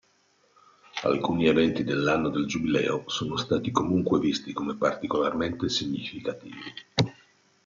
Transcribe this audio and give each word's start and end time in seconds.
Alcuni 1.03 1.45
eventi 1.45 1.83
dell'anno 1.83 2.29
del 2.29 2.47
Giubileo 2.47 3.03
sono 3.05 3.37
stati 3.37 3.69
comunque 3.69 4.17
visti 4.19 4.51
come 4.51 4.73
particolarmente 4.75 5.69
significativi. 5.69 6.73